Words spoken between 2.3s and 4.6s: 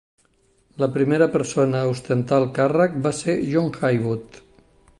el càrrec va ser John Haywood.